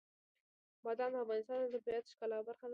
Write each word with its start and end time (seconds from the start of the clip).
بادام 0.85 1.09
د 1.13 1.15
افغانستان 1.23 1.57
د 1.61 1.67
طبیعت 1.73 2.03
د 2.05 2.09
ښکلا 2.13 2.37
برخه 2.47 2.65
ده. 2.67 2.69